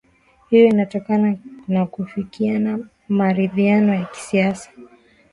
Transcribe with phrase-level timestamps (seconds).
[0.49, 4.69] hiyo inatokana nakufikiana maridhiano ya kisiasa